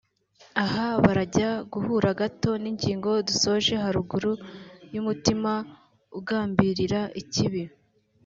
Aha 0.63 0.85
birajya 1.03 1.49
guhura 1.73 2.09
gato 2.19 2.51
n’ingingo 2.63 3.09
dusoje 3.27 3.73
haruguru 3.83 4.31
y’umutima 4.93 5.51
ugambirira 6.19 7.01
ikibi 7.21 7.63